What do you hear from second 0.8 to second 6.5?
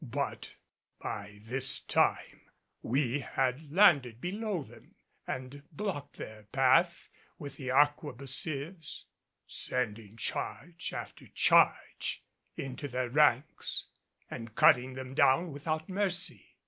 by this time we had landed below them and blocked their